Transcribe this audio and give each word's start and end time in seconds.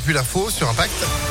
et 0.00 0.02
puis 0.02 0.14
l'info 0.14 0.48
sur 0.48 0.68
Impact. 0.68 1.29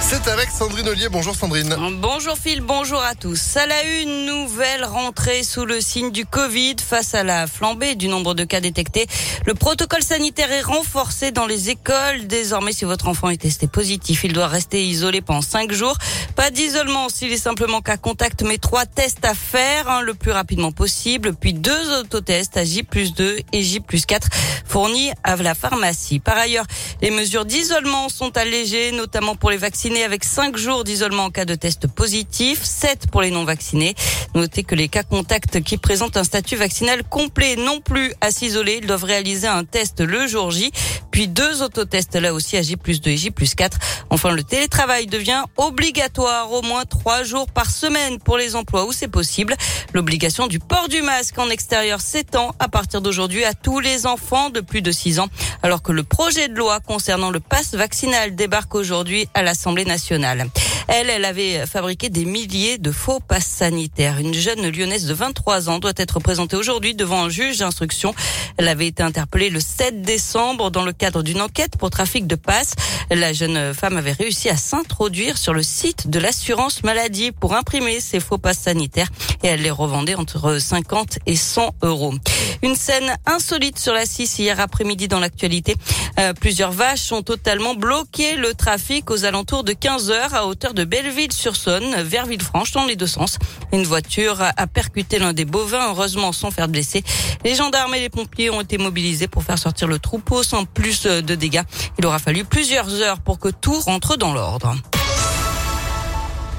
C'est 0.00 0.28
avec 0.28 0.48
Sandrine 0.50 0.88
Ollier. 0.88 1.08
Bonjour 1.10 1.34
Sandrine. 1.34 1.76
Bonjour 2.00 2.36
Phil, 2.38 2.60
bonjour 2.60 3.02
à 3.02 3.14
tous. 3.14 3.56
À 3.56 3.66
la 3.66 3.82
une, 3.84 4.26
nouvelle 4.26 4.84
rentrée 4.84 5.42
sous 5.42 5.66
le 5.66 5.80
signe 5.80 6.10
du 6.10 6.24
Covid 6.24 6.76
face 6.82 7.14
à 7.14 7.24
la 7.24 7.46
flambée 7.46 7.94
du 7.94 8.08
nombre 8.08 8.34
de 8.34 8.44
cas 8.44 8.60
détectés. 8.60 9.06
Le 9.44 9.54
protocole 9.54 10.02
sanitaire 10.02 10.50
est 10.52 10.62
renforcé 10.62 11.30
dans 11.30 11.46
les 11.46 11.70
écoles. 11.70 12.26
Désormais, 12.26 12.72
si 12.72 12.84
votre 12.84 13.08
enfant 13.08 13.28
est 13.28 13.42
testé 13.42 13.66
positif, 13.66 14.24
il 14.24 14.32
doit 14.32 14.46
rester 14.46 14.84
isolé 14.84 15.20
pendant 15.20 15.42
cinq 15.42 15.72
jours. 15.72 15.96
Pas 16.36 16.50
d'isolement 16.50 17.08
s'il 17.08 17.32
est 17.32 17.36
simplement 17.36 17.82
cas 17.82 17.96
contact, 17.96 18.42
mais 18.42 18.58
trois 18.58 18.86
tests 18.86 19.24
à 19.24 19.34
faire 19.34 19.90
hein, 19.90 20.00
le 20.00 20.14
plus 20.14 20.30
rapidement 20.30 20.72
possible. 20.72 21.34
Puis 21.34 21.52
deux 21.52 21.98
autotests 21.98 22.56
à 22.56 22.64
J 22.64 22.82
plus 22.82 23.12
2 23.14 23.38
et 23.52 23.62
J 23.62 23.80
plus 23.80 24.06
4 24.06 24.28
fournis 24.64 25.10
à 25.24 25.36
la 25.36 25.54
pharmacie. 25.54 26.20
Par 26.20 26.36
ailleurs, 26.36 26.66
les 27.02 27.10
mesures 27.10 27.44
d'isolement 27.44 28.08
sont 28.08 28.36
allégées, 28.36 28.92
notamment 28.92 29.34
pour 29.34 29.50
les 29.50 29.56
avec 29.96 30.24
5 30.24 30.56
jours 30.56 30.84
d'isolement 30.84 31.24
en 31.24 31.30
cas 31.30 31.44
de 31.44 31.54
test 31.54 31.86
positif, 31.86 32.62
7 32.62 33.06
pour 33.10 33.22
les 33.22 33.30
non 33.30 33.44
vaccinés. 33.44 33.94
Notez 34.34 34.62
que 34.62 34.74
les 34.74 34.88
cas 34.88 35.02
contacts 35.02 35.62
qui 35.62 35.78
présentent 35.78 36.16
un 36.16 36.24
statut 36.24 36.56
vaccinal 36.56 37.02
complet 37.02 37.56
non 37.56 37.80
plus 37.80 38.12
à 38.20 38.30
s'isoler, 38.30 38.78
ils 38.82 38.86
doivent 38.86 39.04
réaliser 39.04 39.46
un 39.46 39.64
test 39.64 40.00
le 40.00 40.26
jour 40.26 40.50
J, 40.50 40.70
puis 41.18 41.26
deux 41.26 41.62
autotests 41.62 42.14
là 42.14 42.32
aussi 42.32 42.56
à 42.56 42.62
J 42.62 42.76
plus 42.76 43.00
2 43.00 43.10
et 43.10 43.16
J 43.16 43.32
plus 43.32 43.56
4. 43.56 43.76
Enfin, 44.08 44.30
le 44.30 44.44
télétravail 44.44 45.08
devient 45.08 45.42
obligatoire 45.56 46.52
au 46.52 46.62
moins 46.62 46.84
3 46.84 47.24
jours 47.24 47.50
par 47.50 47.72
semaine 47.72 48.20
pour 48.20 48.36
les 48.36 48.54
emplois 48.54 48.84
où 48.84 48.92
c'est 48.92 49.08
possible. 49.08 49.56
L'obligation 49.94 50.46
du 50.46 50.60
port 50.60 50.86
du 50.88 51.02
masque 51.02 51.36
en 51.36 51.50
extérieur 51.50 52.00
s'étend 52.00 52.54
à 52.60 52.68
partir 52.68 53.00
d'aujourd'hui 53.00 53.44
à 53.44 53.52
tous 53.52 53.80
les 53.80 54.06
enfants 54.06 54.50
de 54.50 54.60
plus 54.60 54.80
de 54.80 54.92
6 54.92 55.18
ans, 55.18 55.26
alors 55.64 55.82
que 55.82 55.90
le 55.90 56.04
projet 56.04 56.46
de 56.46 56.54
loi 56.54 56.78
concernant 56.78 57.30
le 57.30 57.40
passe 57.40 57.74
vaccinal 57.74 58.36
débarque 58.36 58.76
aujourd'hui 58.76 59.28
à 59.34 59.42
l'Assemblée 59.42 59.86
nationale. 59.86 60.46
Elle, 60.88 61.10
elle 61.10 61.26
avait 61.26 61.66
fabriqué 61.66 62.08
des 62.08 62.24
milliers 62.24 62.78
de 62.78 62.90
faux 62.90 63.20
passes 63.20 63.46
sanitaires. 63.46 64.18
Une 64.18 64.32
jeune 64.32 64.66
lyonnaise 64.70 65.06
de 65.06 65.12
23 65.12 65.68
ans 65.68 65.78
doit 65.78 65.92
être 65.96 66.18
présentée 66.18 66.56
aujourd'hui 66.56 66.94
devant 66.94 67.24
un 67.24 67.28
juge 67.28 67.58
d'instruction. 67.58 68.14
Elle 68.56 68.68
avait 68.68 68.86
été 68.86 69.02
interpellée 69.02 69.50
le 69.50 69.60
7 69.60 70.00
décembre 70.00 70.70
dans 70.70 70.84
le 70.84 70.92
cadre 70.92 71.22
d'une 71.22 71.42
enquête 71.42 71.76
pour 71.76 71.90
trafic 71.90 72.26
de 72.26 72.36
passes. 72.36 72.72
La 73.10 73.34
jeune 73.34 73.74
femme 73.74 73.98
avait 73.98 74.12
réussi 74.12 74.48
à 74.48 74.56
s'introduire 74.56 75.36
sur 75.36 75.52
le 75.52 75.62
site 75.62 76.08
de 76.08 76.18
l'assurance 76.18 76.82
maladie 76.82 77.32
pour 77.32 77.54
imprimer 77.54 78.00
ses 78.00 78.18
faux 78.18 78.38
passes 78.38 78.60
sanitaires 78.60 79.08
et 79.42 79.48
elle 79.48 79.62
les 79.62 79.70
revendait 79.70 80.14
entre 80.14 80.58
50 80.58 81.18
et 81.26 81.36
100 81.36 81.74
euros. 81.82 82.14
Une 82.62 82.74
scène 82.74 83.14
insolite 83.26 83.78
sur 83.78 83.92
la 83.92 84.06
6 84.06 84.38
hier 84.38 84.58
après-midi 84.58 85.06
dans 85.06 85.20
l'actualité. 85.20 85.76
Euh, 86.18 86.32
plusieurs 86.32 86.72
vaches 86.72 87.12
ont 87.12 87.22
totalement 87.22 87.74
bloqué 87.74 88.36
le 88.36 88.54
trafic 88.54 89.10
aux 89.10 89.24
alentours 89.24 89.64
de 89.64 89.72
15 89.72 90.10
heures 90.10 90.34
à 90.34 90.46
hauteur 90.46 90.74
de 90.74 90.77
Belleville-sur-Saône 90.84 92.02
vers 92.02 92.26
Villefranche 92.26 92.72
dans 92.72 92.86
les 92.86 92.96
deux 92.96 93.06
sens. 93.06 93.38
Une 93.72 93.84
voiture 93.84 94.40
a 94.40 94.66
percuté 94.66 95.18
l'un 95.18 95.32
des 95.32 95.44
bovins, 95.44 95.88
heureusement 95.90 96.32
sans 96.32 96.50
faire 96.50 96.66
de 96.66 96.72
blessés. 96.72 97.02
Les 97.44 97.54
gendarmes 97.54 97.94
et 97.94 98.00
les 98.00 98.08
pompiers 98.08 98.50
ont 98.50 98.60
été 98.60 98.78
mobilisés 98.78 99.28
pour 99.28 99.42
faire 99.42 99.58
sortir 99.58 99.88
le 99.88 99.98
troupeau 99.98 100.42
sans 100.42 100.64
plus 100.64 101.02
de 101.02 101.34
dégâts. 101.34 101.62
Il 101.98 102.06
aura 102.06 102.18
fallu 102.18 102.44
plusieurs 102.44 102.92
heures 103.00 103.20
pour 103.20 103.38
que 103.38 103.48
tout 103.48 103.78
rentre 103.80 104.16
dans 104.16 104.32
l'ordre. 104.32 104.74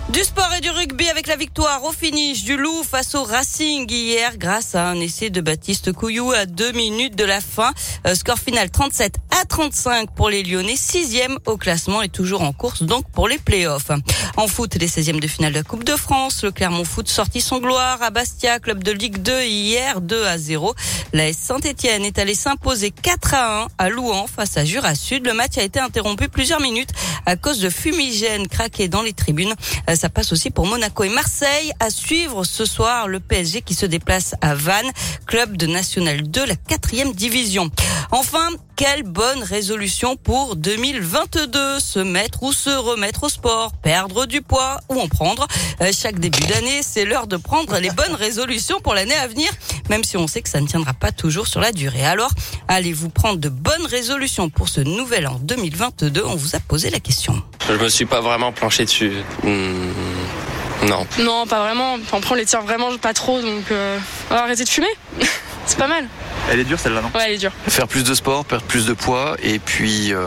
Du 0.09 0.23
sport 0.23 0.51
et 0.57 0.61
du 0.61 0.71
rugby 0.71 1.07
avec 1.07 1.27
la 1.27 1.35
victoire 1.35 1.83
au 1.83 1.91
finish 1.91 2.43
du 2.43 2.57
Loup 2.57 2.83
face 2.83 3.13
au 3.13 3.23
Racing 3.23 3.85
hier 3.87 4.37
grâce 4.37 4.73
à 4.73 4.87
un 4.87 4.99
essai 4.99 5.29
de 5.29 5.39
Baptiste 5.39 5.93
Couillou 5.93 6.31
à 6.31 6.47
deux 6.47 6.71
minutes 6.71 7.15
de 7.15 7.25
la 7.25 7.41
fin. 7.41 7.71
Euh, 8.07 8.15
score 8.15 8.39
final 8.39 8.71
37 8.71 9.28
à 9.39 9.45
35 9.45 10.11
pour 10.15 10.29
les 10.29 10.43
Lyonnais, 10.43 10.75
sixième 10.75 11.37
au 11.45 11.55
classement 11.55 12.01
et 12.01 12.09
toujours 12.09 12.41
en 12.41 12.51
course 12.51 12.83
donc 12.83 13.09
pour 13.11 13.27
les 13.27 13.37
playoffs. 13.37 13.89
En 14.35 14.47
foot, 14.47 14.75
les 14.75 14.87
16e 14.87 15.19
de 15.19 15.27
finale 15.27 15.53
de 15.53 15.57
la 15.59 15.63
Coupe 15.63 15.85
de 15.85 15.95
France, 15.95 16.43
le 16.43 16.51
Clermont 16.51 16.83
Foot 16.83 17.07
sortit 17.07 17.39
son 17.39 17.59
gloire 17.59 18.01
à 18.01 18.09
Bastia, 18.09 18.59
club 18.59 18.83
de 18.83 18.91
Ligue 18.91 19.21
2 19.21 19.43
hier 19.43 20.01
2 20.01 20.25
à 20.25 20.37
0. 20.37 20.75
La 21.13 21.31
Saint-Etienne 21.31 22.03
est 22.03 22.19
allée 22.19 22.35
s'imposer 22.35 22.91
4 22.91 23.33
à 23.33 23.63
1 23.63 23.67
à 23.77 23.89
Louan 23.89 24.27
face 24.27 24.57
à 24.57 24.65
Jura 24.65 24.93
Sud. 24.95 25.25
Le 25.25 25.33
match 25.33 25.57
a 25.57 25.63
été 25.63 25.79
interrompu 25.79 26.27
plusieurs 26.27 26.59
minutes 26.59 26.91
à 27.25 27.35
cause 27.35 27.59
de 27.59 27.69
fumigènes 27.69 28.47
craqués 28.47 28.89
dans 28.89 29.01
les 29.01 29.13
tribunes. 29.13 29.53
Euh, 29.89 29.95
ça 29.95 30.09
passe 30.09 30.33
aussi 30.33 30.49
pour 30.49 30.65
Monaco 30.65 31.03
et 31.03 31.09
Marseille. 31.09 31.71
À 31.79 31.89
suivre 31.89 32.43
ce 32.43 32.65
soir, 32.65 33.07
le 33.07 33.19
PSG 33.19 33.61
qui 33.61 33.73
se 33.73 33.85
déplace 33.85 34.35
à 34.41 34.53
Vannes, 34.53 34.91
club 35.25 35.55
de 35.55 35.65
National 35.65 36.23
2, 36.23 36.45
la 36.45 36.55
quatrième 36.55 37.13
division. 37.13 37.69
Enfin, 38.11 38.49
quelle 38.79 39.03
bonne 39.03 39.43
résolution 39.43 40.15
pour 40.15 40.55
2022 40.55 41.81
Se 41.81 41.99
mettre 41.99 42.43
ou 42.43 42.53
se 42.53 42.69
remettre 42.69 43.23
au 43.23 43.29
sport, 43.29 43.73
perdre 43.73 44.25
du 44.25 44.41
poids 44.41 44.79
ou 44.87 45.01
en 45.01 45.09
prendre. 45.09 45.49
Euh, 45.81 45.91
chaque 45.91 46.17
début 46.17 46.47
d'année, 46.47 46.79
c'est 46.81 47.03
l'heure 47.03 47.27
de 47.27 47.35
prendre 47.35 47.77
les 47.77 47.89
bonnes 47.89 48.15
résolutions 48.17 48.79
pour 48.79 48.93
l'année 48.93 49.17
à 49.17 49.27
venir, 49.27 49.51
même 49.89 50.05
si 50.05 50.15
on 50.15 50.27
sait 50.27 50.41
que 50.41 50.47
ça 50.47 50.61
ne 50.61 50.65
tiendra 50.65 50.93
pas 50.93 51.11
toujours 51.11 51.45
sur 51.45 51.59
la 51.59 51.73
durée. 51.73 52.05
Alors, 52.05 52.31
allez-vous 52.69 53.09
prendre 53.09 53.37
de 53.37 53.49
bonnes 53.49 53.85
résolutions 53.85 54.49
pour 54.49 54.69
ce 54.69 54.79
nouvel 54.79 55.27
an 55.27 55.37
2022 55.41 56.23
On 56.25 56.37
vous 56.37 56.55
a 56.55 56.61
posé 56.61 56.89
la 56.89 57.01
question. 57.01 57.43
Je 57.67 57.73
me 57.73 57.89
suis 57.89 58.05
pas 58.05 58.21
vraiment 58.21 58.53
planché 58.53 58.85
dessus. 58.85 59.11
Hmm, 59.43 60.87
non. 60.87 61.05
Non, 61.19 61.45
pas 61.47 61.59
vraiment. 61.59 61.97
On 62.13 62.33
les 62.33 62.45
tire 62.45 62.61
vraiment 62.61 62.95
pas 62.97 63.13
trop, 63.13 63.41
donc 63.41 63.71
euh, 63.71 63.99
on 64.31 64.35
va 64.35 64.43
arrêter 64.43 64.63
de 64.63 64.69
fumer. 64.69 64.87
C'est 65.65 65.77
pas 65.77 65.87
mal. 65.87 66.07
Elle 66.51 66.59
est 66.59 66.63
dure 66.63 66.79
celle-là, 66.79 67.01
non 67.01 67.11
Ouais, 67.13 67.25
elle 67.27 67.33
est 67.33 67.37
dure. 67.37 67.51
Faire 67.67 67.87
plus 67.87 68.03
de 68.03 68.13
sport, 68.13 68.43
perdre 68.43 68.65
plus 68.65 68.85
de 68.85 68.93
poids 68.93 69.35
et 69.43 69.59
puis 69.59 70.13
euh, 70.13 70.17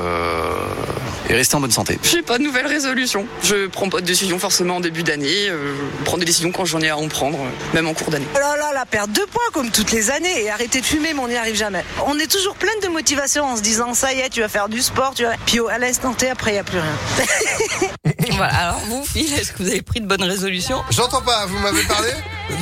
et 1.28 1.34
rester 1.34 1.56
en 1.56 1.60
bonne 1.60 1.70
santé. 1.72 1.98
J'ai 2.02 2.22
pas 2.22 2.38
de 2.38 2.44
nouvelles 2.44 2.66
résolutions. 2.66 3.26
Je 3.42 3.66
prends 3.66 3.88
pas 3.88 4.00
de 4.00 4.06
décision 4.06 4.38
forcément 4.38 4.76
en 4.76 4.80
début 4.80 5.02
d'année. 5.02 5.48
Euh, 5.48 5.74
je 5.98 6.04
prends 6.04 6.18
des 6.18 6.24
décisions 6.24 6.52
quand 6.52 6.64
j'en 6.64 6.80
ai 6.80 6.90
à 6.90 6.96
en 6.96 7.08
prendre, 7.08 7.38
euh, 7.40 7.74
même 7.74 7.88
en 7.88 7.94
cours 7.94 8.10
d'année. 8.10 8.26
Oh 8.34 8.38
là 8.38 8.56
là, 8.56 8.70
la 8.72 8.86
perte 8.86 9.10
de 9.10 9.22
poids 9.22 9.42
comme 9.52 9.70
toutes 9.70 9.90
les 9.90 10.10
années 10.10 10.44
et 10.44 10.50
arrêter 10.50 10.80
de 10.80 10.86
fumer, 10.86 11.12
mais 11.12 11.20
on 11.20 11.28
n'y 11.28 11.36
arrive 11.36 11.56
jamais. 11.56 11.84
On 12.06 12.18
est 12.18 12.30
toujours 12.30 12.54
pleine 12.54 12.80
de 12.82 12.88
motivation 12.88 13.44
en 13.44 13.56
se 13.56 13.62
disant 13.62 13.94
ça 13.94 14.12
y 14.12 14.20
est, 14.20 14.28
tu 14.28 14.40
vas 14.40 14.48
faire 14.48 14.68
du 14.68 14.80
sport, 14.80 15.14
tu 15.14 15.24
vas. 15.24 15.34
Puis 15.46 15.58
à 15.70 15.78
l'instant 15.78 16.12
T, 16.12 16.30
après, 16.30 16.52
il 16.52 16.54
n'y 16.54 16.60
a 16.60 16.64
plus 16.64 16.78
rien. 16.78 18.06
voilà. 18.36 18.54
Alors 18.54 18.80
vous, 18.86 19.04
Phil, 19.04 19.32
est-ce 19.34 19.52
que 19.52 19.62
vous 19.62 19.68
avez 19.68 19.82
pris 19.82 20.00
de 20.00 20.06
bonnes 20.06 20.22
résolutions? 20.22 20.82
J'entends 20.90 21.22
pas, 21.22 21.46
vous 21.46 21.58
m'avez 21.58 21.82
parlé? 21.82 22.10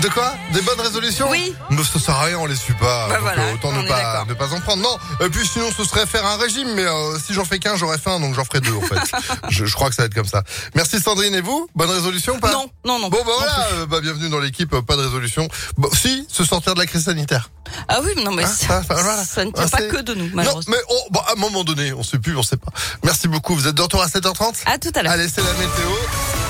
De 0.02 0.08
quoi 0.08 0.34
Des 0.52 0.60
bonnes 0.62 0.80
résolutions 0.80 1.28
Oui. 1.30 1.54
Mais 1.70 1.82
ça 1.82 1.98
sert 1.98 2.14
à 2.14 2.24
rien, 2.24 2.38
on 2.38 2.46
les 2.46 2.54
suit 2.54 2.74
pas. 2.74 3.08
Bah 3.08 3.14
donc, 3.14 3.22
voilà, 3.22 3.42
euh, 3.42 3.54
autant 3.54 3.72
ne 3.72 3.86
pas, 3.88 4.24
ne 4.28 4.34
pas 4.34 4.52
en 4.52 4.60
prendre. 4.60 4.82
Non, 4.82 4.96
et 5.24 5.28
puis 5.30 5.46
sinon 5.46 5.70
ce 5.76 5.84
serait 5.84 6.06
faire 6.06 6.24
un 6.24 6.36
régime, 6.36 6.72
mais 6.74 6.84
euh, 6.84 7.18
si 7.18 7.34
j'en 7.34 7.44
fais 7.44 7.58
qu'un, 7.58 7.76
j'aurais 7.76 7.98
faim, 7.98 8.20
donc 8.20 8.34
j'en 8.34 8.44
ferai 8.44 8.60
deux 8.60 8.72
en 8.74 8.80
fait. 8.82 8.94
je, 9.48 9.64
je 9.64 9.74
crois 9.74 9.88
que 9.88 9.96
ça 9.96 10.02
va 10.02 10.06
être 10.06 10.14
comme 10.14 10.26
ça. 10.26 10.42
Merci 10.74 11.00
Sandrine 11.00 11.34
et 11.34 11.40
vous? 11.40 11.68
Bonne 11.74 11.90
résolution 11.90 12.38
pas? 12.38 12.52
Non, 12.52 12.70
non, 12.84 12.98
non. 13.00 13.08
Bon 13.08 13.18
bah 13.18 13.24
Non 13.26 13.38
voilà, 13.38 13.66
euh, 13.72 13.86
bah, 13.86 14.00
bienvenue 14.00 14.28
dans 14.28 14.38
l'équipe, 14.38 14.72
euh, 14.74 14.82
pas 14.82 14.96
de 14.96 15.02
résolution. 15.02 15.48
Bon, 15.76 15.88
si, 15.92 16.26
se 16.30 16.44
sortir 16.44 16.74
de 16.74 16.78
la 16.80 16.86
crise 16.86 17.04
sanitaire. 17.06 17.50
Ah 17.88 18.00
oui, 18.04 18.10
mais 18.16 18.22
non, 18.22 18.32
mais 18.32 18.44
Hein, 18.44 18.46
ça, 18.46 18.82
ça, 18.82 18.94
voilà. 18.94 19.24
ça 19.24 19.44
ne 19.44 19.50
tient 19.50 19.64
Ah, 19.66 19.68
pas 19.70 19.78
c'est- 19.78 19.88
que 19.88 20.00
de 20.02 20.14
nous, 20.14 20.26
Non, 20.26 20.30
malheureusement. 20.34 20.74
mais 20.76 20.82
oh, 20.88 21.08
bah, 21.10 21.24
à 21.28 21.32
un 21.32 21.36
moment 21.36 21.64
donné, 21.64 21.92
on 21.92 22.02
sait 22.02 22.18
plus, 22.18 22.36
on 22.36 22.42
sait 22.42 22.56
pas. 22.56 22.70
Merci 23.04 23.28
beaucoup, 23.28 23.54
vous 23.54 23.66
êtes 23.66 23.74
de 23.74 23.82
retour 23.82 24.02
à 24.02 24.06
7h30 24.08 24.62
À 24.66 24.78
tout 24.78 24.90
à 24.94 25.02
l'heure. 25.02 25.12
Allez, 25.12 25.28
c'est 25.28 25.42
la 25.42 25.52
météo. 25.52 26.49